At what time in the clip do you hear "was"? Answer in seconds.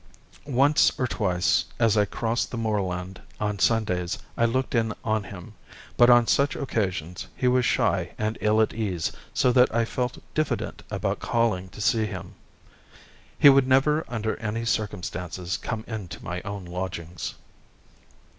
7.47-7.65